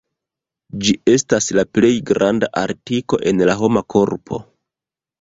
Ĝi 0.85 0.95
estas 1.17 1.51
la 1.59 1.67
plej 1.79 1.93
granda 2.13 2.51
artiko 2.65 3.23
en 3.33 3.49
la 3.53 3.61
homa 3.63 3.89
korpo. 3.99 4.45